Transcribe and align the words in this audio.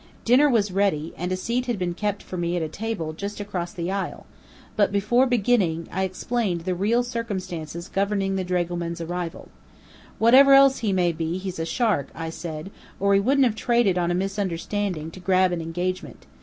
Dinner 0.25 0.49
was 0.49 0.71
ready, 0.71 1.13
and 1.15 1.31
a 1.31 1.37
seat 1.37 1.67
had 1.67 1.77
been 1.77 1.93
kept 1.93 2.23
for 2.23 2.35
me 2.35 2.55
at 2.57 2.63
a 2.63 2.67
table 2.67 3.13
just 3.13 3.39
across 3.39 3.71
the 3.71 3.91
aisle, 3.91 4.25
but 4.75 4.91
before 4.91 5.27
beginning, 5.27 5.87
I 5.91 6.05
explained 6.05 6.61
the 6.61 6.73
real 6.73 7.03
circumstances 7.03 7.87
governing 7.87 8.35
the 8.35 8.43
dragoman's 8.43 8.99
arrival. 8.99 9.49
"Whatever 10.17 10.55
else 10.55 10.79
he 10.79 10.91
may 10.91 11.11
be, 11.11 11.37
he's 11.37 11.59
a 11.59 11.65
shark," 11.67 12.07
I 12.15 12.31
said, 12.31 12.71
"or 12.99 13.13
he 13.13 13.19
wouldn't 13.19 13.45
have 13.45 13.53
traded 13.55 13.99
on 13.99 14.09
a 14.09 14.15
misunderstanding 14.15 15.11
to 15.11 15.19
grab 15.19 15.51
an 15.51 15.61
engagement. 15.61 16.25